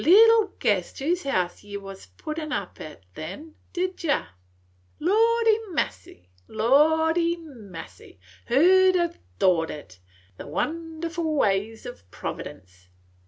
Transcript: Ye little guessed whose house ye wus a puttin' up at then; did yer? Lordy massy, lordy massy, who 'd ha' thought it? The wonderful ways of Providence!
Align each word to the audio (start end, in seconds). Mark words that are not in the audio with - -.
Ye 0.03 0.07
little 0.07 0.47
guessed 0.57 0.97
whose 0.97 1.21
house 1.21 1.63
ye 1.63 1.77
wus 1.77 2.05
a 2.05 2.09
puttin' 2.23 2.51
up 2.51 2.81
at 2.81 3.03
then; 3.13 3.53
did 3.71 4.03
yer? 4.03 4.29
Lordy 4.99 5.59
massy, 5.69 6.27
lordy 6.47 7.35
massy, 7.37 8.19
who 8.47 8.91
'd 8.91 8.95
ha' 8.97 9.15
thought 9.39 9.69
it? 9.69 9.99
The 10.37 10.47
wonderful 10.47 11.35
ways 11.35 11.85
of 11.85 12.09
Providence! 12.09 12.87